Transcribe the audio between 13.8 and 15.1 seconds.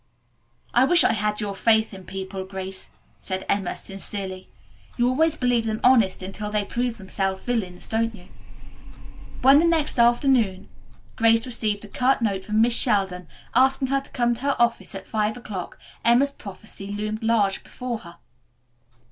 her to come to her office at